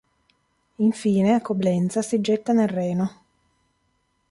[0.77, 3.21] Infine, a Coblenza, si getta nel Reno.